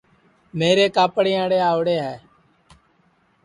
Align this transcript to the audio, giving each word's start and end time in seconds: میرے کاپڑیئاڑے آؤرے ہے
میرے 0.57 0.85
کاپڑیئاڑے 0.95 1.59
آؤرے 1.71 1.97
ہے 2.05 2.15